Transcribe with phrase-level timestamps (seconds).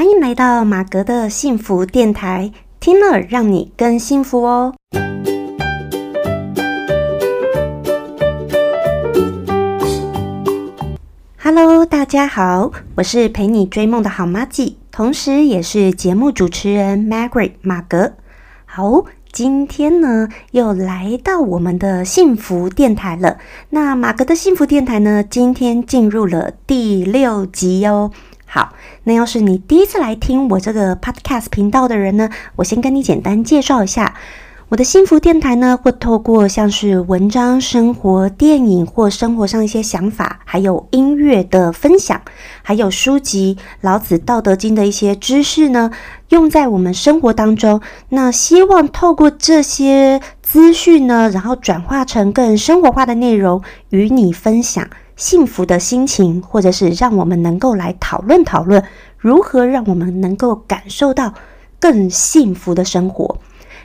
[0.00, 4.74] 欢迎来到马格的幸福电台，听了让你更幸福哦。
[11.36, 18.14] Hello，大家好，我是陪你追梦的好妈吉，同时也是节目主持人 Margaret 马格。
[18.64, 23.36] 好，今天呢又来到我们的幸福电台了。
[23.68, 28.10] 那马格的幸福电台呢，今天进入了第六集哦。
[28.52, 28.72] 好，
[29.04, 34.16] 那要是你第一次来听我这个 Podcast 频道的人呢，我先跟你简单介绍一下。
[34.70, 42.20] 我的幸福电台呢，会透过像是文章、生活、电影或生活上一些想法，还有音乐的分享，
[42.62, 45.92] 还有书籍《老子》《道德经》的一些知识呢，
[46.30, 47.80] 用在我们生活当中。
[48.08, 54.88] 那希望透过这些资讯呢，然后转化成更生活化的内容，与你分享
[55.20, 58.82] 幸福的心情，或者是让我们能够来讨论讨论，
[59.18, 61.34] 如何让我们能够感受到
[61.78, 63.36] 更幸福的生活。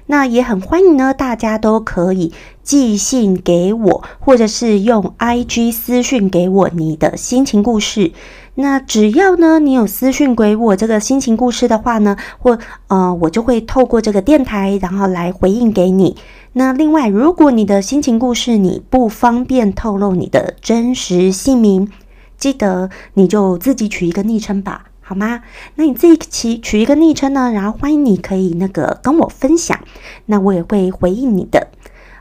[0.05, 2.31] 那也很欢迎呢，大家都可以
[2.63, 8.13] 寄信给我，或者是用 IG 私讯给我你的心情故事。
[8.55, 16.15] 那只要呢，你有私讯给我这个心情故事的话呢，或呃，我就会透过这个电台，然后来回应给你。
[16.53, 21.91] 那另外，如果你的心情故事你不方便透露你的真实姓名，
[22.37, 24.85] 记得你就自己取一个昵称吧。
[25.01, 25.41] 好吗？
[25.75, 27.51] 那你自己起取一个昵称呢？
[27.51, 29.77] 然后欢迎你可以那个跟我分享，
[30.25, 31.67] 那我也会回应你的。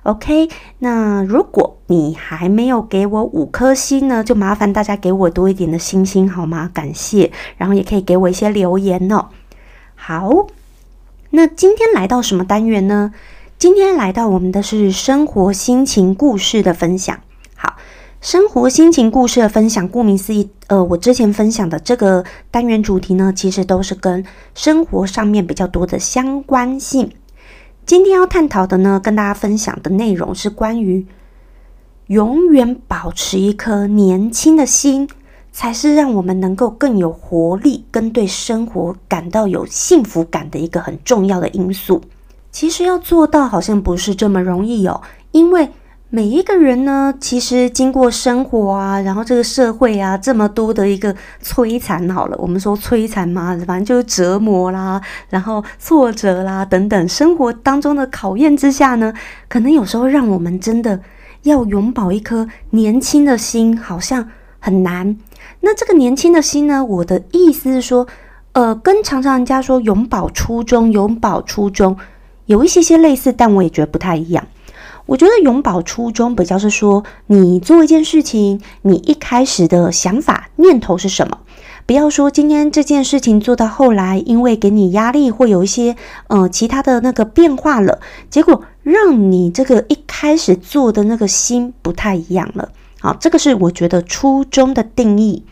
[0.04, 6.70] OK，那如果你还没有给我五颗星呢，就麻烦大家给我多一点的星星好吗？
[6.74, 9.28] 感谢，然后也可以给我一些留言哦。
[9.94, 10.46] 好，
[11.30, 13.14] 那今天来到什么单元呢？
[13.58, 17.20] 今天来到我们的是生活心情故事的分享。
[17.56, 17.76] 好
[18.20, 24.22] 生活心情故事的分享，顾名思义，呃，我之前分享的这个单元主题呢，其实都是跟
[24.54, 27.10] 生活上面比较多的相关性。
[27.86, 31.06] 今天要探讨的呢，跟大家分享的内容是关于
[32.06, 35.08] 永远保持一颗年轻的心，
[35.52, 42.00] 才是让我们能够更有活力，跟对生活感到有幸福感的一个很重要的因素。
[42.50, 45.02] 其实要做到，好像不是这么容易哦，
[45.32, 45.68] 因为。
[46.14, 59.12] 每一个人呢，其实经过生活啊，然后这个社会啊，这么多的一个摧残，好了，我们说摧残嘛，反正就是折磨啦，然后挫折啦等等，生活当中的考验之下呢，
[59.48, 61.00] 可能有时候让我们真的
[61.42, 64.28] 要永葆一颗年轻的心，好像
[64.60, 65.16] 很难。
[65.62, 68.06] 那这个年轻的心呢，我的意思是说，
[68.52, 71.96] 呃，跟常常人家说永葆初衷，永葆初衷，
[72.46, 74.46] 有一些些类似，但我也觉得不太一样。
[75.06, 81.38] 我觉得永葆初衷比较是说，你做一件事情，你一开始的想法念头是什么？
[81.86, 85.94] 不要说今天这件事情做到后来，因为给你压力，会有一些
[86.28, 88.00] 呃其他的那个变化了，
[88.30, 92.70] 结果让你这个一开始做的那个心不太一样了。
[93.00, 95.44] 好，这个是我觉得初衷的定义。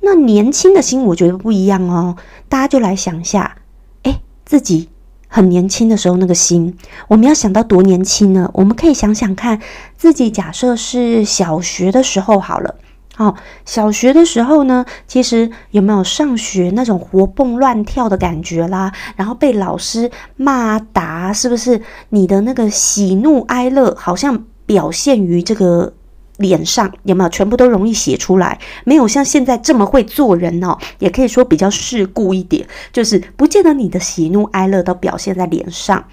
[0.00, 2.16] 那年轻的心，我觉得不一样哦。
[2.48, 3.58] 大家就来想一下，
[4.04, 4.88] 哎，自己。
[5.32, 6.76] 很年轻的时候，那个心，
[7.06, 8.50] 我们要想到多年轻呢？
[8.52, 9.60] 我们可以想想看，
[9.96, 12.74] 自己假设是小学的时候好了。
[13.14, 18.92] 好，小学的时候呢，其实有没有上学那种活蹦乱跳的感觉啦？
[19.14, 21.80] 然后被老师骂打，是不是？
[22.08, 25.94] 你的那个喜怒哀乐，好像表现于这个。
[26.40, 28.58] 脸上有没有全部都容易写出来？
[28.84, 36.04] 没有像现在这么会做人哦，也可以说比较世故一点，就是不见得你的喜怒哀乐都表现在脸上。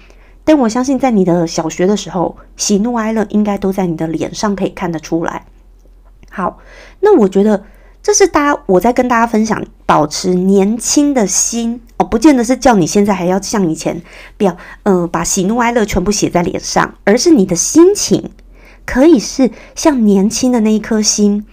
[0.44, 5.44] 但我相信，在你的小学的时候，喜怒哀乐应该都在你的脸上可以看得出来。
[6.30, 6.58] 好，
[7.00, 7.64] 那我觉得
[8.02, 14.00] 这是大家我在跟大家分享，保持年轻的心哦，不见得是叫你现在还要像以前，
[14.36, 18.30] 不要嗯把喜怒哀乐全部写在脸上，而是你的心情。
[18.88, 21.44] 可以是像年轻的那一颗心，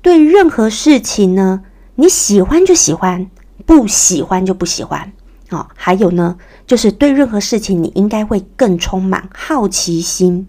[0.00, 1.60] 对任何事情呢，
[1.96, 3.30] 你喜欢就喜欢，
[3.66, 5.12] 不喜欢就不喜欢
[5.50, 5.68] 啊。
[5.76, 10.46] 还有呢，就是对任何事情，你应该会更充满好奇心，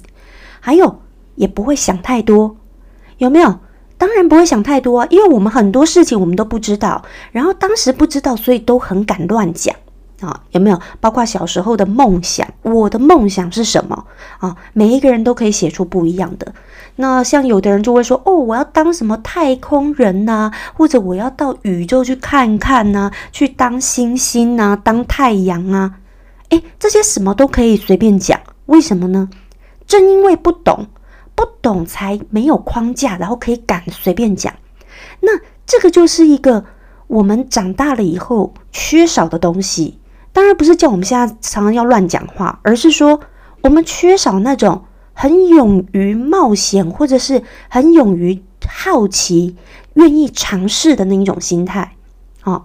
[0.62, 1.02] 还有
[1.36, 2.56] 也不会想太多，
[3.18, 3.60] 有没有？
[3.98, 7.04] 当然不会想太多，因为我们很多事情我们都不知道，
[7.34, 9.76] 然后当时不知道，所以都很敢乱讲。
[10.22, 12.48] 啊，有没有包括小时候的梦想？
[12.62, 14.06] 我的梦想是什么
[14.40, 14.56] 啊？
[14.74, 16.54] 每一个人都可以写出不一样的。
[16.96, 25.96] 那像有的人就会说：“哦，我要当什么太空人呐，或者我要到宇宙去看看呐，去当星星呐，当太阳啊。”
[26.50, 28.40] 诶，这些什么都可以随便讲。
[28.68, 29.30] 为什么呢？
[29.88, 30.88] 正因为不懂，
[31.34, 34.54] 不懂才没有框架，然后可以敢随便讲。
[35.22, 36.66] 那这个就是一个。
[37.12, 40.00] 我们长大了以后缺少的东西，
[40.34, 43.20] 当然不是叫我们现在常常要乱讲话，而是说
[43.62, 49.56] 我们缺少那种很勇于冒险，或者是很勇于好奇、
[49.96, 51.96] 愿意尝试的那一种心态。
[52.44, 52.64] 哦。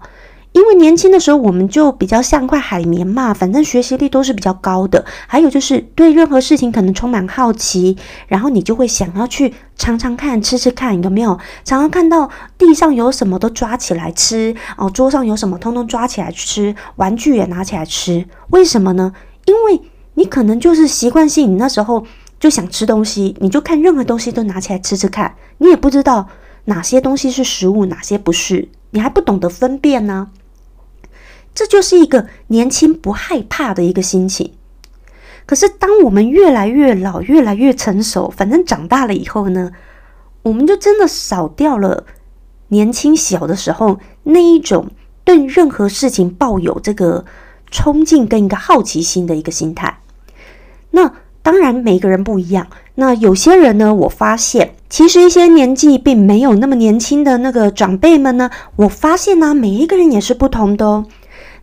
[0.57, 5.05] 因为年轻的时候，我们就比较像块海绵嘛，反正学习力都是比较高的。
[5.27, 7.95] 还有就是对任何事情可能充满好奇，
[8.27, 11.39] 然后你就会想要去尝尝看、吃吃看，有没有？
[11.63, 18.25] 常常看到地上有什么都抓起来吃哦，桌上有什么通通抓起来吃，玩具也拿起来吃。
[18.49, 19.13] 为什么呢？
[19.45, 19.83] 因为
[20.15, 22.07] 你可能就是习惯性，你那时候
[22.41, 26.29] 就想吃东西，你就看任何东西都拿起来吃吃看，你也不知道
[26.65, 30.29] 哪些东西是食物，哪些不是，你还不懂得分辨呢。
[31.57, 34.53] 这就是一个年轻不害怕的一个心情。
[35.47, 39.73] 可是，当我们越来越老、越来越成熟，反正长大了以后呢，
[40.43, 42.05] 我们就真的少掉了
[42.69, 44.89] 年轻小的时候那一种
[45.25, 47.25] 对任何事情抱有这个
[47.71, 50.01] 冲劲跟一个好奇心的一个心态。
[50.91, 51.11] 那
[51.43, 52.67] 当然，每个人不一样。
[52.97, 61.07] 那有些人呢，我发现其实一些年纪并没有那么年轻的那个长辈们呢，我发现呢，每一个人也是不同的哦。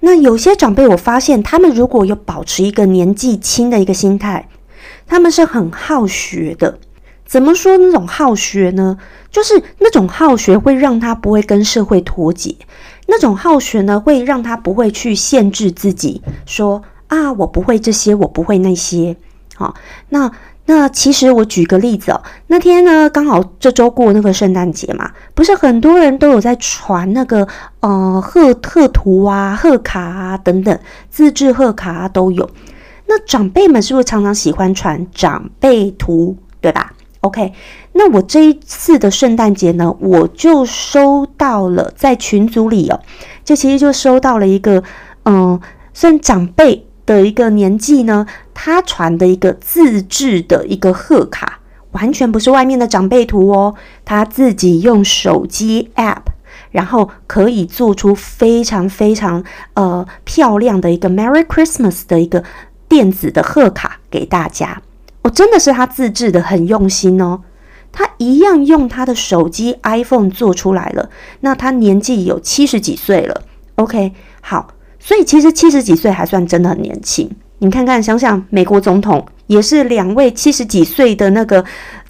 [0.06, 4.50] 那有些长辈，我发现他们如果有保持一个年纪轻的一个心态，
[5.08, 6.78] 他们是很好学的。
[7.26, 8.98] 怎么说那种好学呢？
[9.32, 12.54] 就是那种好学会让他不会跟社会脱节，
[13.08, 19.16] 那种好学呢会让他不会去限制自己，说啊我不会这些，我不会那些。
[19.56, 19.74] 好，
[20.10, 20.30] 那。
[20.66, 27.46] 那其实我举个例子哦，那天呢刚好这周过那个圣诞节嘛，不是很多人都有在传那个
[27.82, 30.80] 呃贺贺图啊、贺卡啊等等，
[31.10, 32.50] 自制贺卡啊都有。
[33.08, 37.52] 那长辈们是不是常常喜欢传长辈图，对吧？OK，
[37.92, 43.00] 那我这一次的圣诞节呢，我就收到了在群组里哦，
[43.44, 44.82] 就其实就收到了一个
[45.26, 45.60] 嗯，
[45.94, 46.88] 算长辈。
[47.06, 51.60] 的一个年纪呢，他传的一个自制的一个贺卡，
[51.92, 56.24] 完全不是外面的长辈图哦，他自己用手机 App，
[56.72, 62.44] 然后可以做出非常非常呃漂亮的一个 Merry Christmas 的一个
[62.88, 64.82] 电子的贺卡给大家。
[65.24, 67.42] 哦，真的是他自制的，很用心哦。
[67.92, 71.10] 他一样用他的手机 iPhone 做出来了。
[71.42, 73.44] 那他年纪有七十几岁了。
[73.76, 74.74] OK，好。
[75.06, 77.30] 所以其实七十几岁还算真的很年轻。
[77.60, 81.64] 你看看，想想美国总统也是两位七十几岁的那个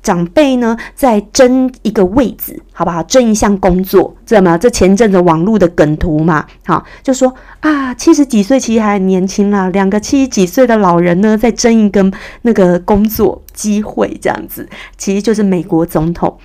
[0.04, 3.02] 长辈呢，在争一个位置，好不好？
[3.04, 4.56] 争一项工作，知道吗？
[4.56, 9.70] 这前阵子网络的梗图嘛，好，就说啊，七十几岁其实还年轻啦。
[9.70, 12.12] 两个七十几岁的老人呢，在争一个
[12.44, 14.70] 那个工作机会，这样子，
[15.00, 16.38] 其实就是美国总统。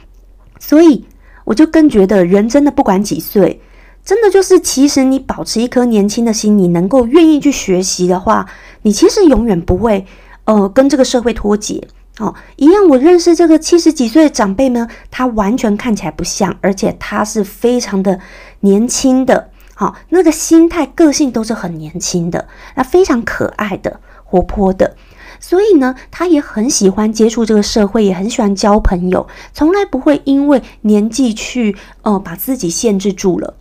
[0.59, 1.05] 所以
[1.45, 3.61] 我就更觉得，人真的不管几岁。
[4.09, 8.49] 真的就是，其实你保持一颗年轻的心，你能够愿意去学习的话，
[8.81, 10.07] 你其实永远不会，
[10.45, 11.87] 呃，跟这个社会脱节
[12.19, 12.35] 哦。
[12.57, 18.19] 一样，我认识这个七十几岁的长辈呢，他完全看起来不像，而且他是非常的
[18.61, 24.97] 年轻的，好，那个心态、个性都是很年轻的，那非常可爱的、活泼的，
[25.39, 33.53] 所以呢，他也很喜欢接触这个社会，也很喜欢交朋友，从来不会因为年纪去，呃，把自己限制住了。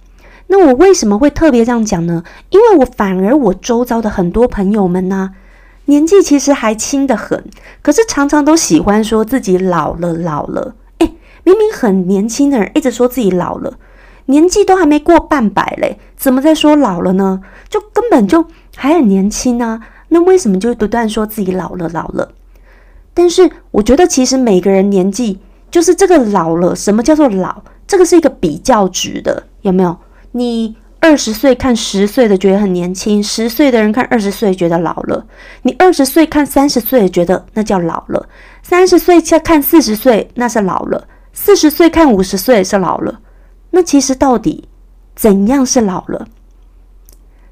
[0.48, 2.24] 那我为什么会特别这样讲呢？
[2.50, 5.32] 因为我反而我周遭的很多朋友们呢，
[5.86, 7.44] 年纪其实还轻得很，
[7.82, 10.76] 可是常常都喜欢说自己老了老了。
[11.00, 13.74] 诶，明明很年轻的人一直说自己老了，
[14.28, 17.42] 年纪都还没过半百嘞，怎么在说老了呢？
[17.70, 19.82] 就根本就还很年轻啊！
[20.10, 22.32] 那为什么就不断说自己老了老了？
[23.14, 25.40] 但是我觉得其实每个人年纪
[25.70, 27.64] 就是这个老了，什么叫做老？
[27.86, 29.98] 这个是一个比较值的，有没有？
[30.38, 35.26] 你二十岁看十岁的觉得很年轻，十岁的人看二十岁觉得老了。
[35.64, 38.30] 你二十岁看三十岁觉得那叫老了，
[38.62, 43.20] 三十岁再看四十岁那是老了，四十岁看五十岁是老了。
[43.72, 44.68] 那其实到底
[45.16, 46.28] 怎样是老了？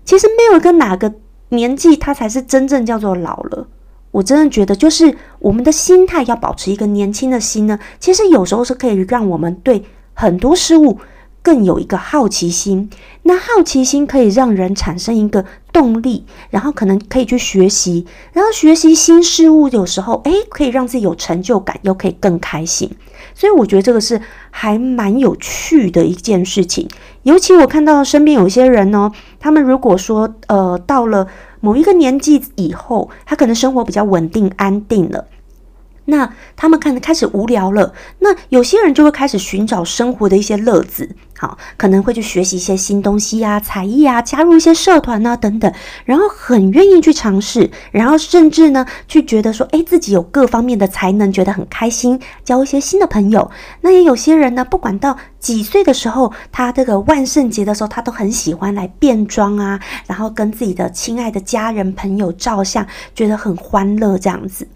[0.06, 1.12] 其实没有一个哪个
[1.50, 3.68] 年纪它才是真正叫做老了。
[4.12, 7.80] 我真的觉得，就是我们的心态要保持一个年轻的心呢。
[8.00, 11.00] 其实有时候是可以让我们对很多事物。
[11.46, 12.90] 更有一个好奇心，
[13.22, 22.90] 那好奇心可以让人产生一个动力，然后可能可以去学习，然后学习新事物，有时候诶可以让自己有成就感，又可以更开心。
[23.36, 26.90] 所以我觉得这个是还蛮有趣的一件事情。
[27.22, 31.28] 尤其我看到身边有些人呢，他们如果说呃到了
[31.60, 35.26] 某一个年纪以后，他可能生活比较稳定安定了。
[36.06, 45.72] 那他们看开始无聊了，那有些人就会开始寻找生活的一些乐子，好，可能会去学习一些新东西啊，才艺啊，加入一些社团啊等等，
[46.06, 53.50] 然后很愿意去尝试，然后甚至呢，去觉得说，哎，自己有各方面的才能，觉得很开心，交一些新的朋友。
[53.82, 62.86] 那也有些人呢，不管到几岁的时候，他这个万圣节的时候，他都很喜欢来变装啊，然后跟自己的亲爱的家人朋友照相，
[63.16, 64.68] 觉得很欢乐这样子。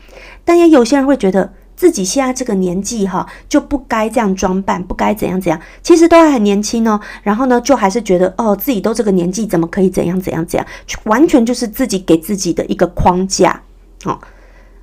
[0.50, 1.54] 但也有些人会觉得。
[1.76, 5.58] 自己现在这个年纪哈，就不该这样装扮，不该怎样怎样。
[5.82, 7.00] 其实都还很年轻哦。
[7.24, 10.68] 然后呢，就还是觉得哦，自己都这个年纪，怎么可以怎样怎样怎样？
[11.06, 13.62] 完全就是自己给自己的一个框架
[14.04, 14.20] 哦。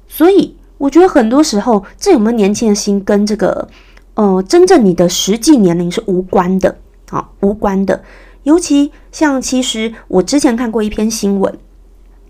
[0.08, 3.68] 所以我觉得很多时候，这有没有年轻的心，跟这个
[4.14, 6.78] 呃，真正你的实际年龄是无关的
[7.10, 8.02] 啊，无关的。
[8.44, 11.58] 尤其像，其实我之前看过一篇新闻。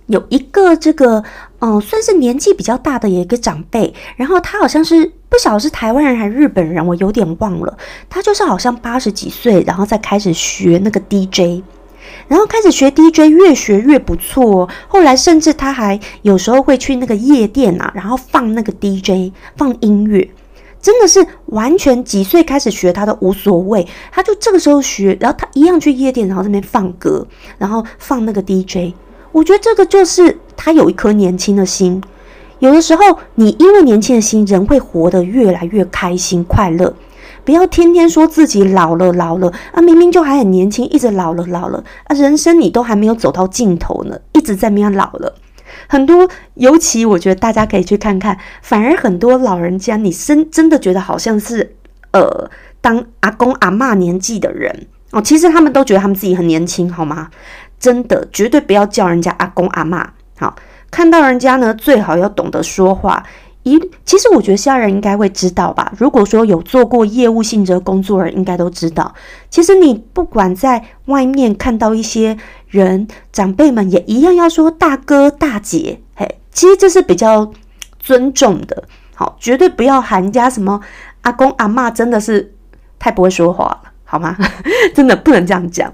[0.06, 1.22] 有一个这个，
[1.58, 7.76] 嗯，算是年纪比较大的一个长辈，然后他好像是不晓得是台湾人还是日本人，我有点忘了。
[8.08, 11.62] 他就是好像八十几岁，然后再开始学那个 DJ，
[12.28, 14.68] 然后开始学 DJ，越学越不错。
[14.86, 20.30] 后来甚至他还有时候会去那个夜店啊，然后放那个 DJ 放音乐，
[20.80, 27.26] 真的是完全几岁开始学他都无所谓，他就这个时候学，然后他一样去夜店，然后这边放歌，
[27.58, 28.94] 然后放那个 DJ。
[29.36, 32.02] 我觉得这个就是他有一颗年轻的心。
[32.58, 36.94] 有的时候，你因为年轻的心，人会活得越来越开心快乐。
[37.44, 45.34] 不要天天说自己老了老了啊，明明就还很年轻，一直老了老了啊，人生你都还没有走到尽头呢，一直在那老了。
[45.86, 51.76] 很多，尤其我觉得大家可以去看看，反而很多老人家，你真真的觉得好像是
[52.12, 52.50] 呃，
[52.80, 57.28] 当阿公阿妈年纪的人哦，其实他们都觉得他们自己很年轻，好吗？
[57.86, 60.10] 真的绝对不要叫人家阿公阿妈。
[60.40, 60.56] 好，
[60.90, 63.22] 看到人家呢，最好要懂得说话。
[63.62, 65.92] 一，其实我觉得家人应该会知道吧。
[65.96, 69.14] 如果说有做过业务性质工作人，应该都知道。
[69.48, 76.00] 其实你不管在外面看到一些人，长辈们也一样要说大哥大姐。
[76.16, 77.52] 嘿，其实这是比较
[78.00, 78.82] 尊重的。
[79.14, 80.80] 好，绝对不要喊人家什么
[81.20, 82.52] 阿公阿妈，真的是
[82.98, 84.36] 太不会说话了，好吗？
[84.92, 85.92] 真的不能这样讲。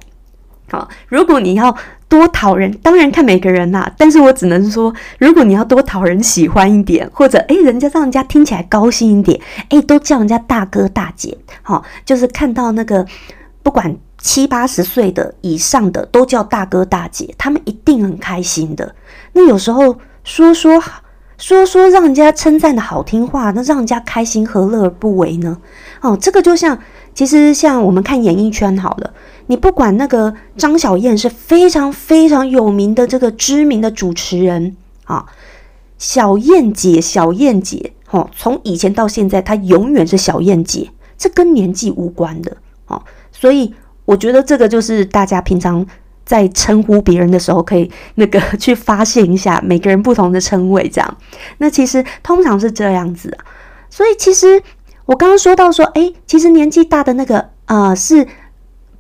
[0.72, 1.76] 好，如果你要
[2.08, 3.92] 多讨人，当然看每个人啦。
[3.98, 9.38] 但是我只能说，如果你要多讨人喜欢一点，或者诶，人家让人家听起来高兴一点，
[9.68, 11.36] 诶，都叫人家大哥大姐。
[11.60, 13.06] 好，就是看到那个
[13.62, 18.94] 不管七八十岁的以上的，都叫大哥大姐，他们一定很开心的。
[19.34, 20.82] 那有时候说说
[21.36, 25.58] 说说让人家称赞的好听话，那让人家开心，何乐而不为呢？
[26.00, 26.78] 哦，这个就像，
[27.12, 29.12] 其实像我们看演艺圈好了。
[29.52, 35.26] 你不管那个张小燕是非常非常有名的这个知名的主持人啊，
[35.98, 42.56] 小燕姐，小燕姐，哈，从以前到现在，她永远是小燕姐，这跟年纪无关的，
[42.86, 43.74] 哦，所以
[44.06, 45.86] 我觉得这个就是大家平常
[46.24, 51.18] 在称呼别人的时候，可以那个去发现一下每个人不同的称谓，这样，
[51.58, 53.44] 那其实通常是这样子啊，
[53.90, 54.62] 所以其实
[55.04, 58.26] 我刚刚说到说，哎，其实年纪大的那个啊是。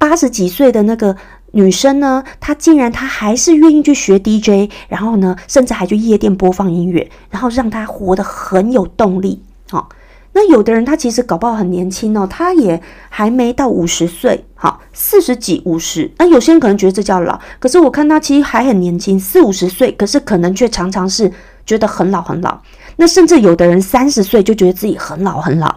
[0.02, 1.16] 八十几岁的那个
[1.52, 9.40] 女生呢，她竟然她还是愿意去学 DJ，然后呢，甚至还去夜店播放音乐，然后让她活得很有动力。
[9.70, 9.88] 好，
[10.32, 16.10] 那有的人他其实搞不好很年轻哦，他也还没到五十岁，好，四十几、五十。
[16.18, 21.30] 那有些人可能觉得这叫老，可是我看他其实还很年轻，四五十岁，可是可能却常常是
[21.64, 22.60] 觉得很老很老。
[22.96, 25.72] 那甚至有的人三十岁就觉得自己很老很老。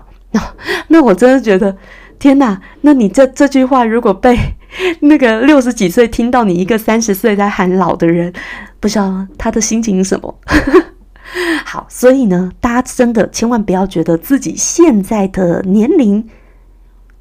[0.89, 1.77] 那我真的觉得。
[2.18, 4.38] 天哪，那你这这句话如果被
[5.02, 8.34] 那个六十几岁听到你一个三十岁在喊老的人，
[8.80, 10.36] 不知道他的心情是什么？
[11.66, 16.28] 好，所以呢，大家真的千万不要觉得自己现在的年龄，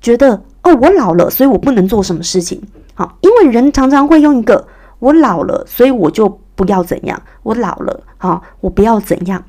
[0.00, 2.62] 觉得哦我老了，所以我不能做什么事情。
[2.94, 4.66] 好，因为人常常会用一个
[5.00, 9.44] 我老了，所以我就不要怎样，我老了，好，我不要怎样。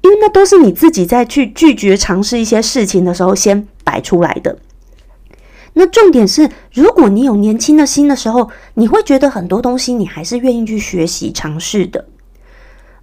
[0.00, 4.58] 因为那都是你自己在去拒绝尝试一些事情的时候先摆出来的。
[5.74, 12.06] 那重点是，如果你有年轻的心的时候，你会觉得很多东西你还是愿意去学习尝试的。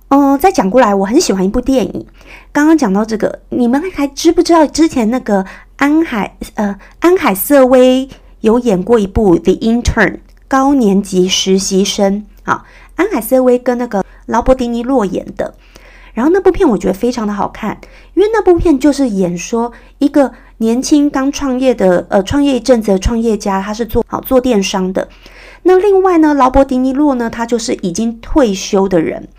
[0.09, 2.05] 嗯，再讲过来，我很喜欢一部电影。
[2.51, 5.45] 刚刚讲到这个，你们还知不知道之前那个
[5.77, 8.09] 安海呃安海瑟薇
[8.41, 10.13] 有演过一部《The Intern》
[10.47, 12.65] 高年级实习生啊？
[12.95, 15.55] 安海瑟薇跟那个劳勃迪尼洛演的。
[16.19, 17.79] 然后那部片我觉得非常的好看，
[18.13, 20.33] 因为那部片就是演说一个。
[20.61, 25.07] 年轻刚创业的，呃，创业一阵子的创业家，他是做好做电商的。
[25.63, 29.29] 那另外呢，劳勃迪尼洛呢，他就是已经退休的人。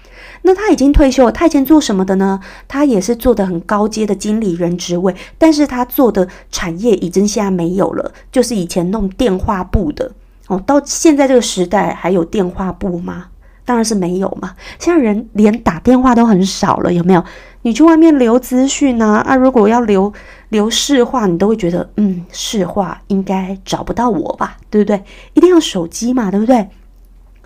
[0.40, 2.40] 那他已经退休了，他以前做什么的呢？
[2.66, 10.12] 他也是做的很高阶的经理人职位，但是他做的产业已经现在没有了，就是以前弄电话簿的
[10.46, 10.58] 哦。
[10.66, 13.26] 到现在这个时代还有电话簿吗？
[13.70, 14.56] 当然是没有嘛。
[14.80, 17.24] 现在人连打电话都很少了，有没有？
[17.62, 20.12] 你去外面留资讯啊啊，如果要留
[20.48, 25.04] 留市话，你都会觉得嗯，市话应该找不到我吧，对不对？
[25.34, 26.68] 一定要手机嘛，对不对？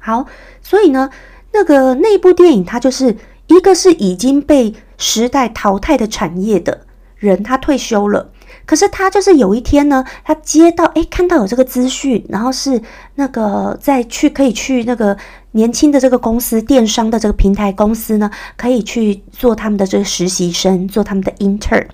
[0.00, 0.24] 好，
[0.62, 1.10] 所以呢。
[1.56, 3.16] 那个那部电影，它就是
[3.46, 6.80] 一个是已经被时代淘汰的产业的
[7.16, 8.32] 人，他退休了。
[8.66, 12.82] 可是他就是有一天呢，他接到哎，看到有这个资讯，然后是
[13.14, 15.16] 那个再去可以去那个
[15.54, 21.86] 年轻的这个公司，电商的这个平台公司呢，可以去做他们的这个实习生，做他们的 intern。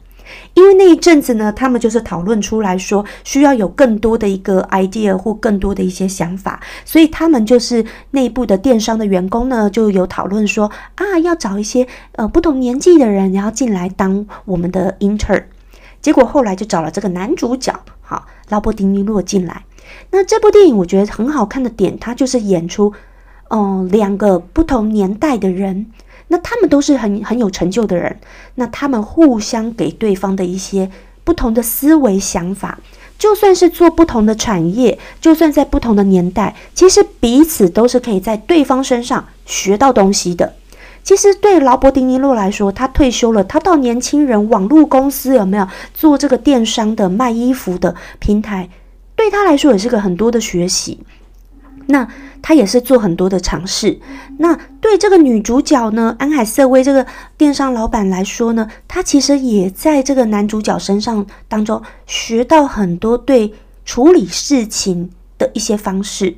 [0.55, 15.45] 因为那一阵子呢，他们就是讨论出来说，需要有更多的一个 idea 或更多的一些想法，所以他们就是内部的电商的员工呢，就有讨论说啊，要找一些呃不同年纪的人，然后进来当我们的 intern。
[16.01, 19.65] 结果后来就找了这个男主角，好，劳勃迪尼洛进来。
[20.11, 22.93] 那这部电影我觉得很好看的点，它就是演出，
[23.51, 25.87] 嗯，两个不同年代的人。
[26.33, 28.17] 那他们都是很很有成就的人，
[28.55, 30.89] 那他们互相给对方的一些
[31.25, 32.79] 不同的思维想法，
[33.19, 40.55] 就算是做不同的产业，就算在不同的年代，其实彼此都是可以在对方身上学到东西的。
[41.03, 48.69] 其实对劳勃迪尼洛来说，他退休了，他到年轻人网络公司有没有做这个电商的卖衣服的平台，
[49.17, 51.01] 对他来说也是个很多的学习。
[51.91, 52.09] 那
[52.41, 54.01] 他也是做很多的尝试。
[54.39, 57.07] 那对这个女主角呢，安海瑟薇这个
[57.37, 63.53] 电商老板来说呢，她其实也在这个男主角身上当中学到很多对
[63.85, 66.37] 处理事情的一些方式。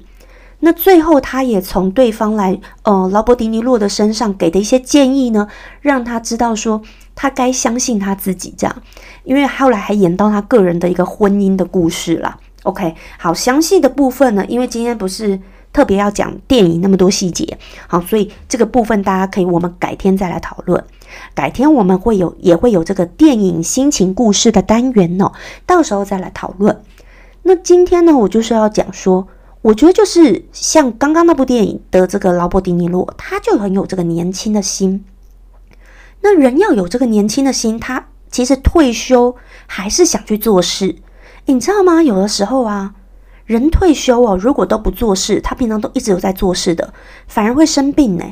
[0.64, 5.48] 那最后，他也从对方来，呃，劳勃迪尼洛的身上给的一些建议呢，
[5.80, 6.80] 让他知道说
[7.16, 8.76] 他该相信他自己这样。
[9.24, 12.38] 因为后来还演到他个人的一个婚姻的故事了。
[12.62, 15.40] OK，好，详细的部分呢，因为今天不是
[15.72, 20.84] 特别要讲电影那么多细节，好，所以这个部分大家可以我们改天再来讨论。
[21.34, 25.32] 改天我们会有也会有这个电影心情故事的单元哦，
[25.66, 26.82] 到时候再来讨论。
[27.42, 29.26] 那今天呢，我就是要讲说，
[29.60, 35.04] 我觉得就是像刚刚那部电影的这个劳勃迪尼洛，他就很有这个年轻的心。
[36.20, 39.34] 那人要有这个年轻的心，他其实退休
[39.66, 40.96] 还是想去做事。
[41.46, 42.02] 你知道吗？
[42.02, 42.94] 有的时候啊，
[43.44, 46.92] 人退休哦，如果都不做事，他平常都一直有在做事的，
[47.26, 48.24] 反而会生病呢。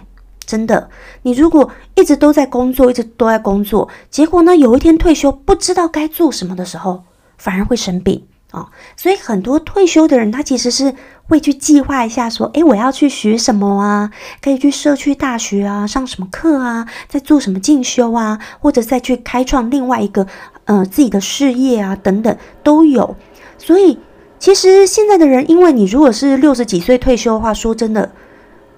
[0.47, 0.91] 真的，
[1.23, 7.05] 你如果一直都在工作，一直都在工作，结果呢，有一天退休不知道该做什么的时候，
[7.37, 8.69] 反而会生病啊。
[8.97, 10.95] 所以很多退休的人，他其实是
[11.29, 14.11] 会去计划一下，说：“诶，我要去学什么啊？
[14.43, 16.87] 可以去社区大学啊，上什么课啊？
[17.09, 18.39] 在做什么进修啊？
[18.61, 20.27] 或者再去开创另外一个。”
[20.67, 23.17] 呃，自己的事业啊，等等都有，
[23.59, 23.99] 所以
[24.39, 28.09] 其实现在的人，因为你如果是六十几岁退休的话，说真的，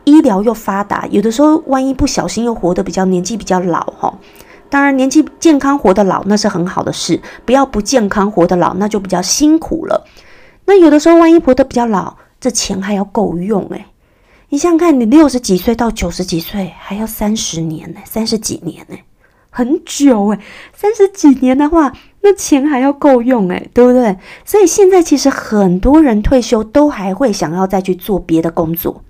[0.04, 4.14] 医疗又发达，有的时候万一不小心又活得比较年纪比较老哈。
[4.72, 10.06] 当然，年纪健康活得老那是很好的事，不要不健康活得老，那就比较辛苦了。
[10.64, 13.84] 那有的时候万一活得比较老，这钱还要够用诶。
[14.48, 18.96] 你想想看，你六十几岁到九十几岁，还要三十年呢，三十几年呢。
[19.50, 20.38] 很久诶，
[20.72, 24.16] 三十几年的话，那钱还要够用诶，对不对？
[24.46, 29.04] 所以现在其实很多人退休都还会想要再去做别的工作，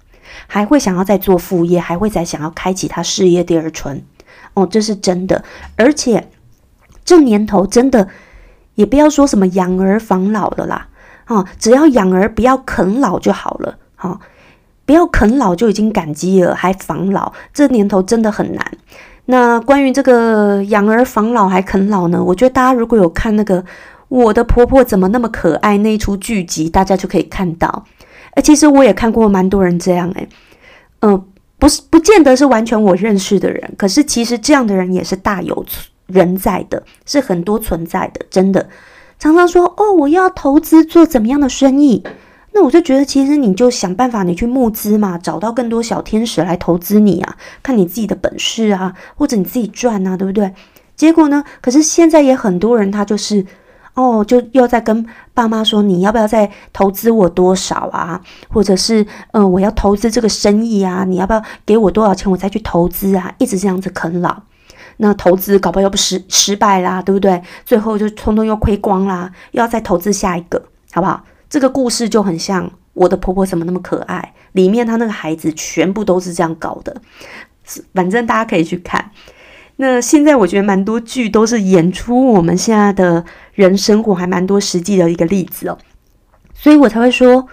[0.49, 4.05] 还会想要再做副业，还会再想要开启他事业第二春。
[4.55, 5.45] 哦，这是真的。
[5.77, 6.29] 而且
[7.05, 8.09] 这年头真的
[8.75, 10.89] 也不要说什么养儿防老的啦，
[11.25, 13.79] 啊，只要养儿不要啃老就好了。
[13.97, 14.19] 哈，
[14.85, 18.67] 不要啃老就已经感激了，还防老，这年头真的很难。
[19.27, 22.23] 那关于这个养儿防老还啃老呢？
[22.23, 23.63] 我觉得大家如果有看那个
[24.09, 27.85] 《我的婆婆怎么那么可爱》那一出剧集，大家就可以看到。
[28.33, 30.29] 哎，其实我也看过蛮多人这样诶。
[31.03, 31.25] 嗯，
[31.63, 35.65] 不是不见得是完全我认识的人，可是其实这样的人也是大有
[36.09, 38.69] 人在的，是很多存在的，真的
[39.17, 42.03] 常常说哦，我要投资做怎么样的生意。
[42.51, 50.53] 那我就觉得，其实你就想办法，你去募资嘛，找到更多小天使来投资你啊，看你自己的本事啊，或者你自己赚啊，对不对？
[50.97, 51.45] 结果呢？
[51.61, 53.47] 可是现在也很多人，他就是
[53.95, 58.21] 哦，就又在跟爸妈说，你要不要再投资我多少啊？
[58.49, 63.35] 或者是嗯，我要投资这个生意啊，你要不要给我多少钱，我再去投资啊？
[63.39, 64.45] 一直这样子啃老，
[64.97, 67.43] 那投资搞不好又不失失败啦，对不对？
[67.67, 71.23] 最后就通通又亏光啦，又要再投资下一个，好不好？
[71.51, 76.97] 这个故事就很像我的婆婆怎么那么可爱，里面她那个孩子全部都是这样搞的，
[77.93, 79.11] 反正大家可以去看。
[79.77, 85.79] 那现在我觉得蛮多剧都是演出我们现在的人生活，还蛮多实际的一个例子哦。
[86.55, 87.47] 所以我才会说，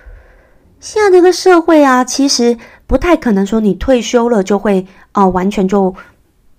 [0.80, 5.96] 现在这个社会啊，其实不太可能说你退休了就会哦，完全就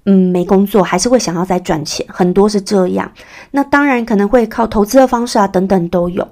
[0.07, 3.13] 嗯没工作，还是会想要再赚钱，很多是这样。
[3.53, 6.27] 那当然可能会靠投资的方式啊，等等都有。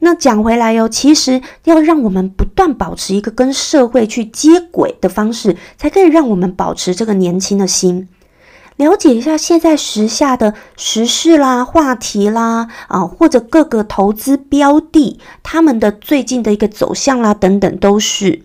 [0.00, 8.08] 那讲回来哟，其实要让我们不断保持一个跟社会去接轨的方式，才可以让我们保持这个年轻的心。
[8.76, 18.42] 了解一下现在时下的时事啦、话题啦，啊，或者各个投资标的他们的最近的一个走向啦，等等都是。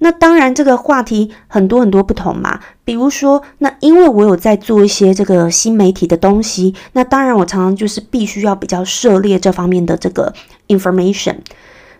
[0.00, 2.60] 那当然，这个话题很多很多不同嘛。
[2.84, 10.32] 比如说，那因为我有在做一些这个新媒体的东西，那当然我常常就是必须要比较涉猎这方面的这个
[10.68, 11.38] information。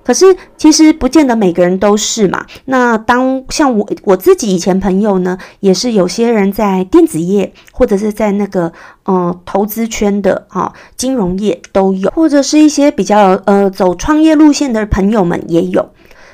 [0.09, 0.25] 可是
[0.57, 2.47] 其实不见得每个人都是嘛。
[2.65, 15.91] 那当像我我自己以前朋友呢，也是有些人在电子业或者是在那个呃投资圈的哈金融业都有，或者是一些比较呃走创业路线的朋友们也有。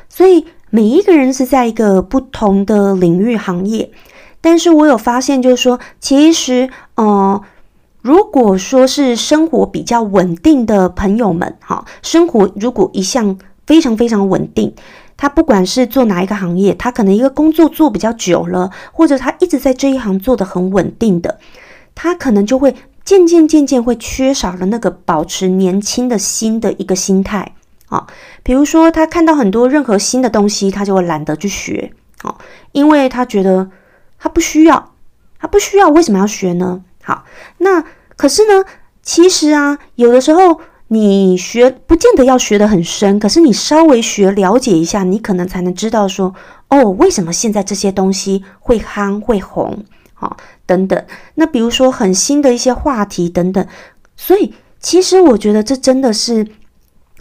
[0.09, 3.91] 所以每一个人是在一个不同的领域行业，
[4.41, 7.43] 但是我有发现就是说，其实呃
[8.03, 14.75] 如果说是生活比较稳定的朋友们哈，生活如果一向非常非常稳定，
[15.17, 21.39] 他不管是做哪一个行业，他可能一个工作做比较久了，或者他一直在这一行做的很稳定的，
[21.95, 22.75] 他可能就会
[23.05, 27.55] 渐渐渐渐会缺少了那个保持年轻的心的一个心态
[27.89, 28.07] 啊。
[28.43, 32.37] 比如说，他看到很多任何新的东西，他就会懒得去学啊，
[32.73, 33.71] 因为他觉得
[34.19, 34.93] 他不需要，
[35.39, 36.83] 他不需要，为什么要学呢？
[37.03, 37.25] 好，
[37.59, 37.83] 那
[38.17, 38.65] 可是呢，
[39.03, 40.61] 其实啊，有的时候。
[40.89, 46.35] 你学不见得要学得很深，可是你稍微学了解一下，你可能才能知道说，
[46.69, 51.05] 哦，为什么现在这些东西会夯会红，啊，等等。
[51.35, 53.67] 那比如说很新的一些话题等等，
[54.15, 56.47] 所以其实我觉得这真的是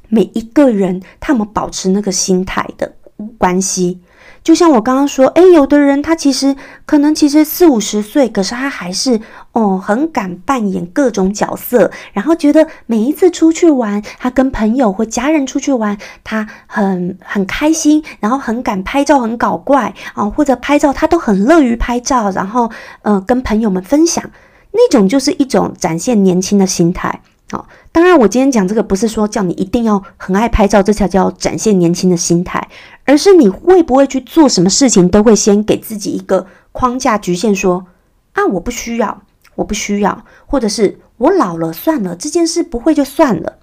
[0.09, 2.93] 每一个人他们保持那个心态的
[3.37, 3.99] 关系。
[4.43, 6.53] 就像我刚刚说，诶，有的人他其实
[6.85, 9.19] 可能其实四五十岁，可是他还是
[9.53, 22.69] 哦很敢扮演各种角色，然后觉得每一次出去玩，他跟朋友或家人出去玩，他很很开心，然后很敢拍照，很搞怪啊，或者拍照他都很乐于拍照，然后
[23.03, 24.29] 呃跟朋友们分享，
[24.71, 27.21] 那种就是一种展现年轻的心态。
[27.51, 32.67] 好，当然我今天讲这个不是说叫你一定要很爱拍照，这才叫展现年轻的心态。
[33.05, 37.85] 而是你会不会去做什么事情，都会先给自己一个框架局限，说
[38.31, 39.21] 啊，我不需要，
[39.55, 43.59] 我不需要，或者是我老了算了，这件事不会就算了。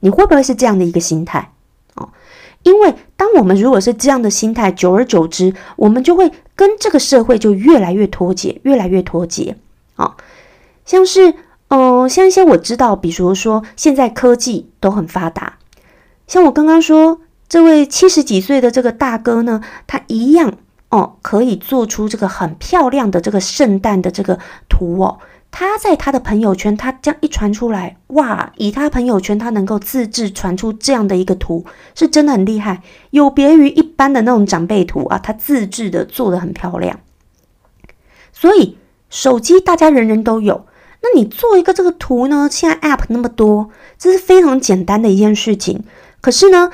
[0.00, 1.52] 你会不会是这样的一个心态？
[1.94, 2.08] 哦，
[2.62, 9.56] 因为当我们如果是这样的心态，久而久之，我们就会跟这个社会就越来越脱节，越来越脱节。
[9.96, 10.14] 哦，
[10.86, 11.34] 像是，
[11.68, 15.58] 嗯，像一些我知道，比如说现在科技都很发达，
[16.26, 17.20] 像我刚刚说。
[17.50, 20.52] 这位七十几岁的这个大哥呢，他一样
[20.90, 25.18] 哦，可以做出这个很漂亮的这个圣诞的这个图哦。
[25.50, 28.52] 他在他的朋友圈，他这样一传出来，哇！
[28.58, 37.00] 以他朋友圈，他能够自制传出这样的一个图，是真的很厉害，有别于一般的那种长辈图啊，他自制的做的很漂亮。
[38.30, 38.76] 所以
[39.08, 40.66] 手机大家人人都有，
[41.02, 42.48] 那你做一个这个图呢？
[42.50, 45.84] 现在 App 那么多，这是非常简单的一件事情。
[46.20, 46.70] 可是呢？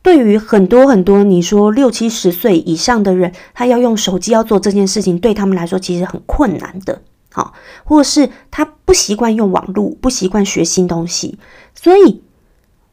[0.00, 7.52] 对于很多很多，你说六七十岁以上的人，他要用手机要做这件事情，对他们来说其实很困难的，好，
[7.84, 11.38] 或是他不习惯用网络，不习惯学新东西，
[11.74, 12.22] 所以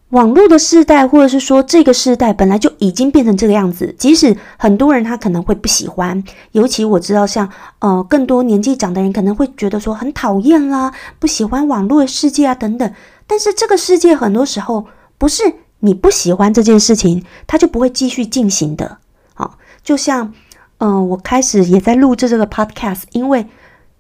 [0.10, 3.94] 网络的世代，或者是说这个世代本来就已经变成这个样子。
[3.98, 12.94] 即使很多人他可能会不喜欢，尤其我知道像呃更多年纪长的人可能会觉得说很讨厌啦，不喜欢网络的世界啊等等。
[13.28, 14.86] 但是这个世界很多时候
[15.18, 15.44] 不是。
[15.80, 18.98] 你不喜欢这件事情，它就不会继续进行的。
[19.36, 20.34] 好，就像，
[20.80, 23.46] 嗯，我开始也在录制这个 podcast，因为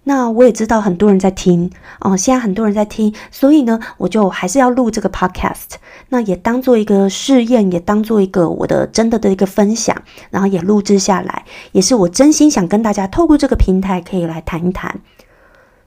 [0.05, 5.75] 那我也知道很多人在听哦，现在很多人在听，所以呢，我就还是要录这个 podcast，
[6.09, 9.95] 那也当做一个试验，也当做一个我的真的的一个分享，
[10.29, 15.01] 然后也录制下来，也是我真心想跟大家透过这个平台可以来谈一谈。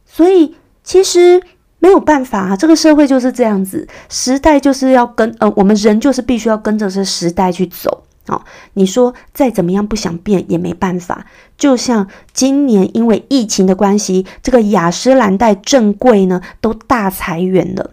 [0.05, 0.55] 所以
[0.85, 1.43] 其实。
[1.81, 8.41] 没有办法啊，这个社会就是这样子，时代就是要跟呃，我们人就是必须要跟着这时代去走哦。
[8.75, 11.27] 你说再怎么样不想变也没办法。
[11.57, 17.91] 就像今年因为疫情的关系，这个雅诗兰黛正柜呢都大裁员了。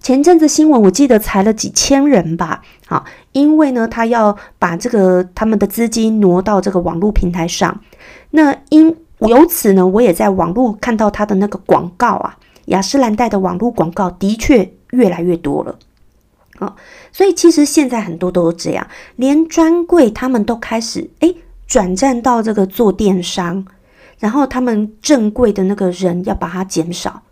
[0.00, 7.80] 前阵子新闻我记得裁了几千人吧，啊，因为呢他要把这个他们的资金挪到这个网络平台上，
[8.30, 8.96] 那因。
[9.28, 12.38] 由此呢，我也在网络看到他的那个广告啊，
[12.68, 15.78] 雅诗兰黛的网络广告的确越来越多了。
[16.60, 16.76] 啊，
[17.10, 23.66] 所以其实现在很多都是这样，连专柜他们都开始诶转战到这个做电商，
[24.18, 27.22] 然后他们正柜的那个人要把它减少，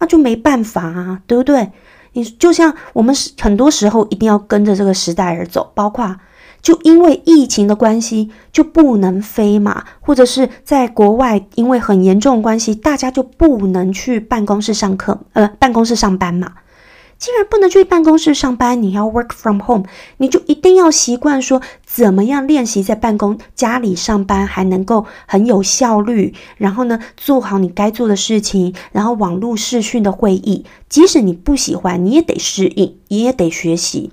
[0.00, 1.70] 那就没办法啊，对不对？
[2.14, 6.16] 你就像我们是很多时候一定要跟着这个时代而走，包括
[6.62, 16.54] 就因为疫情的关系就不能飞嘛，或者是在国外因为很严重的关系，大家就不能去办公室上课，呃，办公室上班嘛。
[17.18, 19.84] 既然不能去办公室上班，你要 work from home，
[20.18, 34.12] 你就一定要习惯说怎么样练习在办公家里上班还能够很有效率，然后呢做好你该做的事情，然后网络视讯的会议，即使你不喜欢，你也得适应，你也得学习，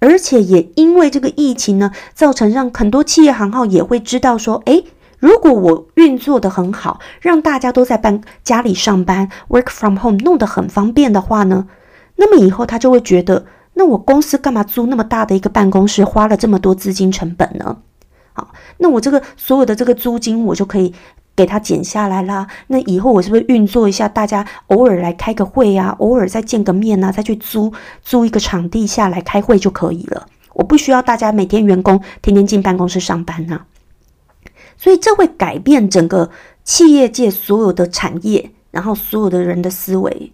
[0.00, 4.84] 而且也因为这个疫情呢，造成让很多企业行号也会知道说，诶，
[5.18, 11.66] 如果我运作的很好，让大家都在办家里上班，work from home 弄得很方便的话呢？
[12.16, 13.44] 那么以后他就会觉得，
[13.74, 17.78] 那我公司干嘛租那么大的一个办公室，花了这么多资金成本呢？
[18.34, 20.94] 好，那我这个所有的这个租金，我就可以
[21.36, 22.46] 给他减下来啦。
[22.68, 27.72] 那以后我是不是运作一下，大家偶尔来开个会啊，偶尔再见个面啊，再去租
[28.02, 30.26] 租一个场地下来开会就可以了？
[30.54, 33.62] 我不需要大家每天员工天天进办公室上班呐。
[34.76, 36.30] 所以这会改变整个
[36.64, 40.32] 企业界所有的产业，然后所有的人的思维。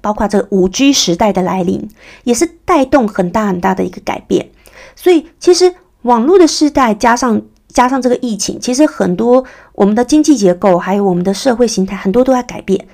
[0.00, 1.88] 包括这五 G 时代的来临，
[2.24, 4.50] 也是带动很大很大的一个改变。
[4.94, 12.86] 所以，其实网络的时代加上加上这个疫情，其实很多我们的经济结构还有我们的社会形态，很多都在改变。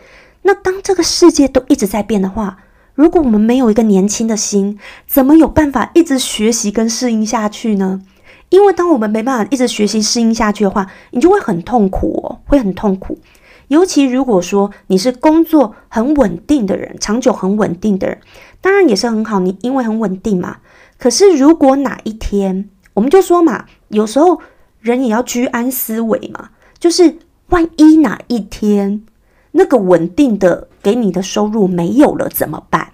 [0.43, 2.59] 那当这个世界都一直在变的话，
[2.95, 8.03] 如果我们没有一个年轻的心，怎么有办法一直学习跟适应下去呢？
[8.51, 13.19] 因为当我们没办法一直学习适应下去的话，你就会很痛苦哦，会很痛苦。
[13.69, 18.19] 尤其如果说你是工作很稳定的人，长久很稳定的人，
[18.61, 19.41] 当然也是很好。
[19.41, 20.59] 你因为很稳定嘛。
[20.99, 24.41] 可是如果哪一天，我们就说嘛，有时候
[24.81, 26.51] 人也要居安思危嘛。
[26.79, 27.17] 就是
[27.49, 29.05] 万一哪一天
[29.53, 32.93] 那个稳定的给你的收入没有了怎么办？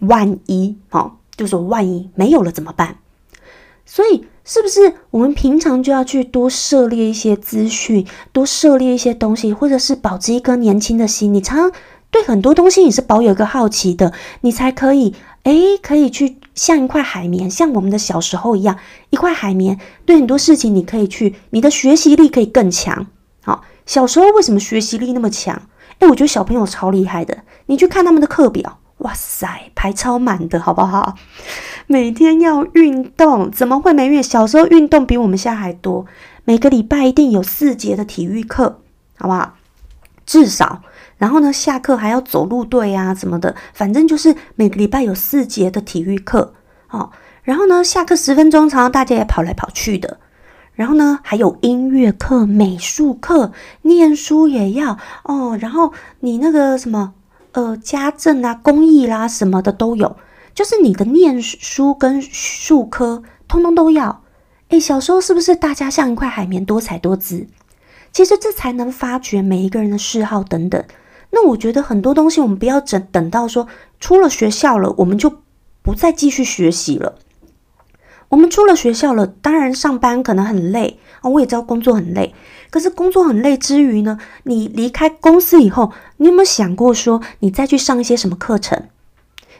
[0.00, 2.96] 万一哦，就说万一没有了怎么办？
[3.84, 4.26] 所以。
[4.44, 11.32] 是不是我们平常就要去多涉猎一些资讯，多涉猎一些东西，或者是保持一颗年轻的心？
[11.32, 15.14] 你常常对很多东西你是保有一个好奇的，你才可以
[15.44, 18.76] 诶，可以去像一块海绵，像我们的小时候一样，
[19.10, 19.78] 一块海绵。
[20.04, 23.06] 对很多事情你可以去，你的学习力可以更强。
[23.44, 25.68] 好，小时候为什么学习力那么强？
[26.00, 28.80] 诶，我觉得小朋友超厉害的，你去看他们的课表。
[28.98, 31.14] 哇塞，排超满的，好不好？
[31.86, 34.22] 每天要运动，怎么会没运？
[34.22, 36.06] 小时候运动比我们现在还多，
[36.44, 38.80] 每个礼拜一定有四节的体育课，
[39.16, 39.54] 好不好？
[40.24, 40.82] 至少，
[41.18, 46.54] 然后呢，下课还要走路队啊，什么的，反正就是每个礼拜有四节的体育课，
[46.90, 47.10] 哦。
[47.42, 50.18] 然后呢，下课十分钟，常常大家也跑来跑去的。
[50.74, 55.58] 然后呢，还有音乐课、美术课，念书也要哦。
[55.60, 57.14] 然后你那个什么？
[57.54, 60.16] 呃，家政啊，公益啦，什么的都有，
[60.54, 64.22] 就是你的念书跟术科，通通都要。
[64.68, 67.46] 诶，小时候是不是大家像一块海绵，多彩多姿？
[68.12, 70.82] 其实这才能发掘每一个人的嗜好等等。
[71.30, 73.66] 那我觉得很多东西，我们不要等等到说
[74.00, 75.40] 出了学校了，我们就
[75.82, 77.16] 不再继续学习了。
[78.28, 82.34] 我们出了学校了，当然上班可能很累啊，我也知道工作很累。
[82.70, 88.88] 可是工作很累之余呢，你离开公司以后，你有没有想过说，你再去上一些什么课程？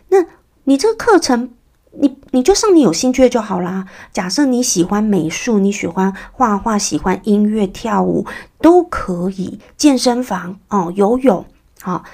[0.09, 0.25] 那
[0.65, 1.51] 你这个课程，
[1.93, 3.87] 你你就上你有兴趣的就好啦。
[4.13, 8.27] 假设你喜欢美术，你喜欢画画，喜欢音乐、跳舞，
[8.61, 9.59] 都可以。
[9.77, 11.45] 健身房哦，游泳
[11.83, 12.05] 啊，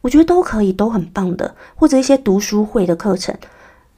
[0.00, 1.54] 我觉得都可以，都很棒的。
[1.74, 3.36] 或者一些读书会的课程，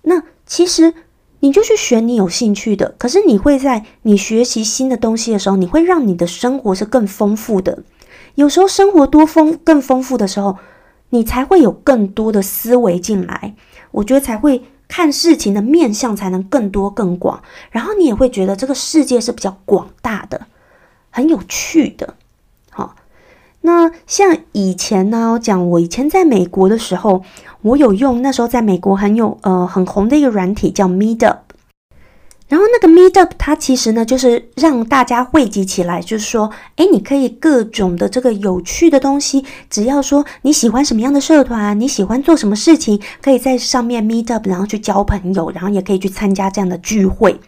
[0.03, 0.94] 那其实。
[1.42, 7.83] 你就去选你有兴趣的，可是你会在你学习新的东西的时候，你会让你的生活是更丰富的。
[8.35, 10.59] 有时候生活多丰更丰富的时候，
[11.09, 13.55] 你才会有更多的思维进来。
[13.90, 20.46] 我觉得才会看事情的面向才能更多更广，然后你也会觉得这个世界是比较广大的，
[21.11, 22.14] 很有趣的。
[22.70, 22.94] 好，
[23.62, 27.22] 那像以前呢，我讲我以前在美国的时候。
[27.62, 31.40] 我有用那时候在美国很有呃很红的一个软体叫 Meetup，
[32.50, 47.40] 然后那个 Meetup 它其实呢就是让大家汇集起来，就是说，哎，你可以各种的这个有趣的东西，只要说你喜欢什么样的社团，你喜欢做什么事情，可以在上面 Meetup，然后去交朋友，然后也可以去参加这样的聚会。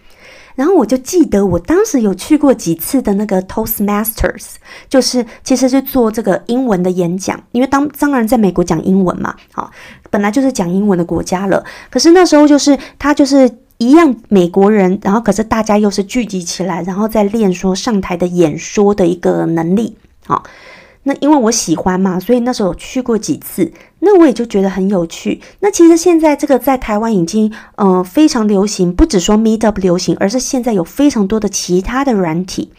[0.54, 4.44] 然后我就记得我当时有去过几次的那个 Toastmasters，
[4.88, 9.70] 就是其实是做这个英文的演讲，因为当当然在美国讲英文嘛，好，
[10.10, 11.64] 本来就是讲英文的国家了。
[11.90, 13.50] 可是那时候就是他就是
[13.82, 20.44] 一样美国人，然后可是大家又是聚集起来，然后再练说上台的演说的一个能力，好。
[21.04, 25.40] 那因为我喜欢嘛，所以那时候去过几次，那我也就觉得很有趣。
[25.58, 32.70] 那其实现在这个在台湾已经呃非常流行，不只说 Meetup 流行，而是现在有非常多的其他的软体，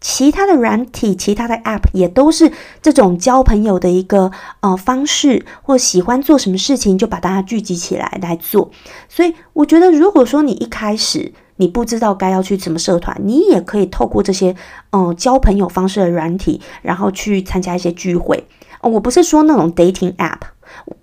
[0.00, 8.70] 其他的软体、其他的 App 也都是这种交朋友的一个呃方式，或喜欢做什么事情就把大家聚集起来来做。
[9.08, 14.56] 所以我觉得，如果说你一开始，你不知道该要去什么社团，你也可以透过这些
[14.92, 18.46] 嗯交朋友方式的软体，然后去参加一些聚会。
[18.80, 20.40] 我不是说那种 dating app，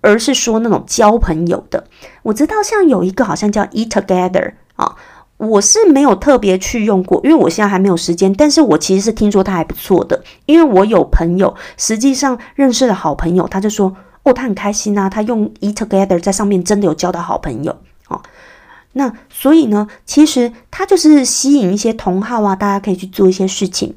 [0.01, 1.86] 而是说那种交朋友的。
[2.23, 4.95] 我知道像有一个好像叫 Eat Together 啊，
[5.38, 8.34] 我是没有特别去用过，因为我现在还没有时间。
[8.34, 18.21] 但是我其实是听说它还不错的，因为我有朋友实际上认识的好朋友，他就说哦，他很开心啊，他用 Eat Together 在上面真的有交到好朋友哦。
[18.93, 23.93] 那所以呢，其实它就是吸引一些同好啊，大家可以去做一些事情。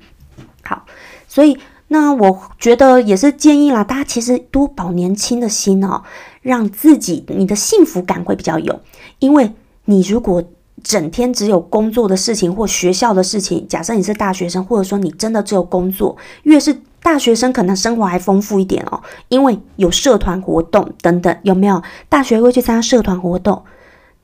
[0.63, 0.85] 好，
[1.27, 1.57] 所以
[1.89, 6.03] 那我觉得也是建议啦，大家其实多保年轻的心哦，
[6.43, 8.79] 让自己你的幸福感会比较有。
[9.21, 9.55] 因为
[9.87, 10.45] 你如果
[10.83, 21.83] 整天只有工作的事情或学校的事情，假设你是大学生，或者说你真的只有工作，越是大学生可能生活还丰富一点哦，因为有社团活动等等，有没有？
[22.09, 23.63] 大学会去参加社团活动。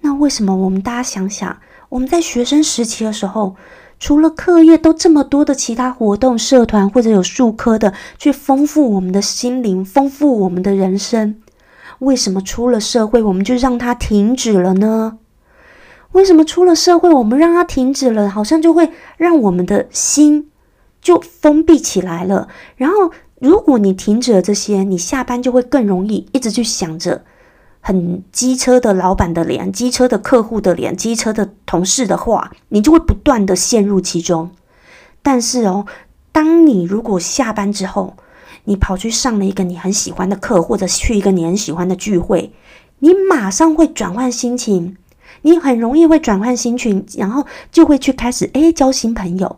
[0.01, 1.57] 那为什么我们大家想想，
[1.89, 3.57] 我们在学生时期的时候，
[3.99, 11.37] 除了课业，都这么多的其他活动、社团或者有数科的，去丰富我们的心灵，丰富我们的人生？
[12.01, 15.17] 为什么出了社会，我们就让它停止了呢？
[16.17, 20.51] 为什么出了社会，我们让它停止了，好像就会让我们的心
[21.03, 22.49] 就封闭起来了？
[22.77, 27.23] 然后，如果你停止了这些，你下班就会更容易一直去想着。
[27.83, 34.51] 很机车的老板的脸，机车的客户的脸，机车的同事的话，你就会不断的陷入其中。
[35.23, 35.85] 但是哦，
[36.33, 38.17] 当你如果下班之后，
[38.65, 42.53] 你跑去上了一个你很喜欢的课，或者去一个你很喜欢的聚会，
[43.01, 44.97] 你马上会转换心情，
[45.47, 49.57] 你很容易会转换心情，然后就会去开始诶交新朋友。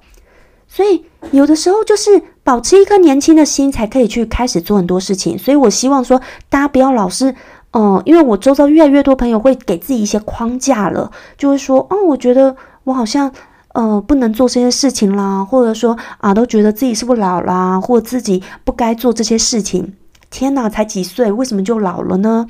[0.69, 5.39] 所以有的时候就是保持一颗年轻的心，才可以去开始做很多事情。
[5.39, 6.21] 所以我希望说，
[6.51, 7.35] 大家不要老是。
[7.71, 13.31] 哦，因为我周遭越来越多朋友会给自己一些框架了，就会说，哦，我觉得我好像
[13.75, 19.95] 呃不能做这些事情啦，或者说啊，都觉得自己是不是老啦，或自己不该做这些事情。
[20.31, 22.47] 天哪，才几岁，为什么就老了呢？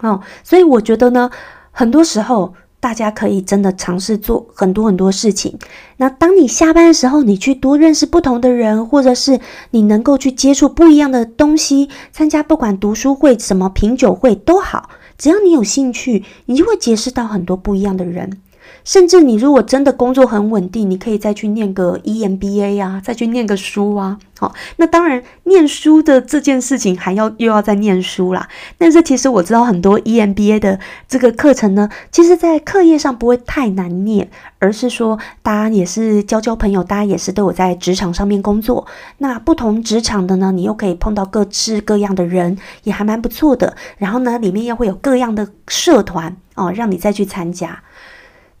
[0.00, 1.30] 哦，所以我觉得呢，
[1.72, 2.54] 很多时候。
[2.82, 5.56] 大家可以真的尝试做很多很多事情。
[5.98, 9.38] 那当你下班的时候，你去多认识不同的人，或者是
[9.70, 18.38] 你能够去接触不一样的东西，参加不管读书会、什么品酒会都好，只要你有兴趣，你就会结识到很多不一样的人。
[18.84, 24.18] 甚至你如果真的工作很稳定，你可以再去念个 EMBA 呀，再去念个书啊。
[24.38, 28.48] 好，那当然念书的这件事情还要又要再念书啦。
[28.76, 38.84] 但是其实我知道很多 EMBA 的这个课程呢，其实在课业上不会太难念，而是说大家也是交交朋友，大家也是都有在职场上面工作。
[39.18, 43.76] 那不同职场的呢，你又可以碰到各式各样的人，也还蛮不错的。
[43.96, 47.80] 然后呢，里面又会有各样的社团哦，让你再去参加。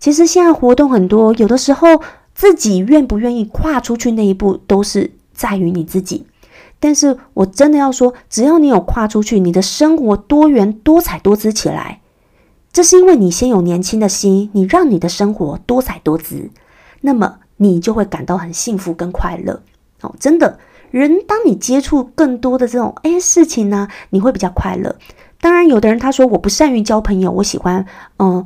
[0.02, 2.02] 其实现在活动很多，有的时候
[2.34, 6.26] 自己愿不愿意跨出去那一步，都是在于你自己。
[6.80, 12.00] 但是我真的要说，只要你有跨出去，你的生活多元多彩多姿起来，
[12.72, 16.50] 这是因为你先有年轻的心，你让你的生活多彩多姿，
[17.02, 19.62] 那么你就会感到很幸福跟快乐。
[20.00, 20.58] 哦，真的，
[20.90, 24.96] 人当你接触更多的这种诶事情呢，你会比较快乐。
[25.40, 27.86] 当然，有的人他说我不善于交朋友，我喜欢
[28.18, 28.44] 嗯。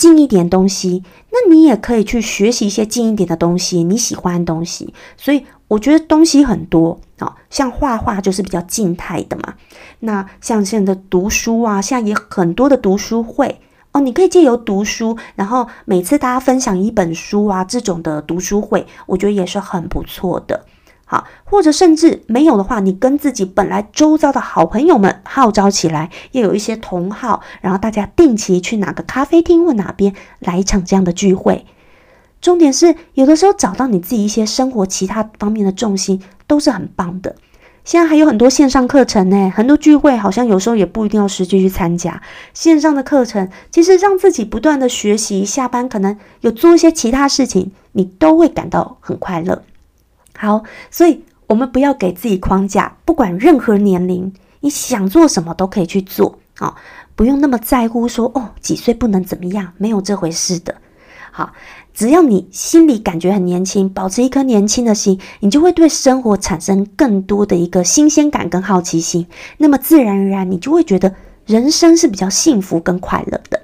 [0.00, 4.94] 近一点东西，那你也可以去学习一些近一点的东西，你喜欢的东西。
[5.18, 9.56] 所以我觉得东西很多啊，像画画就是比较静态的嘛。
[9.98, 13.60] 那像现在的读书啊，现在也很多的读书会
[13.92, 20.64] 哦，你可以借由读书，然后每次大家分享一本书啊，这种的读书会，我觉得也是很不错的。
[21.12, 31.66] 好，或者甚至没有的话，你跟自己本来周遭的好朋友们号召起来，又有一些同好，然后大家定期去哪个咖啡厅或哪边来一场这样的聚会。
[32.40, 37.34] 重点是，有的时候找到你自己一些生活其他方面的重心，都是很棒的。
[37.82, 42.22] 现在还有很多线上课程呢，很多聚会好像有时候也不一定要实际去参加。
[42.54, 49.64] 线上的课程其实让自己不断的学习，下班可能有做一些其他事情，你都会感到很快乐。
[50.40, 56.74] 好，所以我们不要给自己框架，不管任何年龄，你想做什么都可以去做啊，
[57.14, 60.76] 不用那么在乎说哦几岁不能怎么样，没有这回事的。
[61.30, 61.52] 好。
[61.92, 69.26] 只要你心里感觉很年轻，保持一颗年轻的心，你就会对生活产生更多的一个新鲜感跟好奇心。
[69.58, 71.14] 那么自然而然，你就会觉得
[71.44, 73.60] 人生是比较幸福跟快乐的。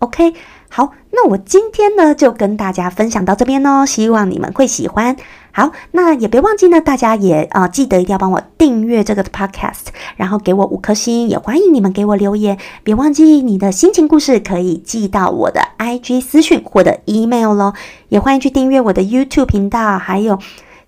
[0.00, 0.32] OK。
[0.68, 5.14] 好，那我今天呢就跟大家分享到这边哦，希望你们会喜欢。
[5.56, 9.86] 好，那也别忘记呢，大家也啊记得一定要帮我订阅这个 podcast，
[10.16, 12.58] 然后给我五颗星，也欢迎你们给我留言。
[12.82, 17.72] 别忘记你的心情故事可以寄到我的 IG 私讯或者 email 咯，
[18.10, 20.38] 也欢迎去订阅我的 YouTube 频道，还有。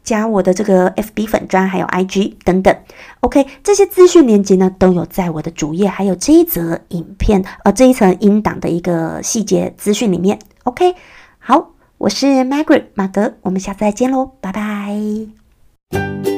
[0.04, 2.74] 加我的这个 FB 粉砖，还有 IG 等等
[3.20, 10.94] ，OK，这些资讯链接呢都有在我的主页，还有这一则影片，呃，这一层音档的一个细节资讯里面，OK，
[11.38, 16.37] 好，我是 Margaret 马格，我们下次再见喽，拜拜。